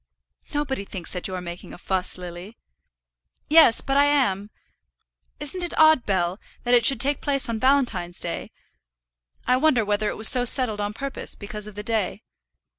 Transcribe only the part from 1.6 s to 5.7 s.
a fuss, Lily." "Yes, but I am. Isn't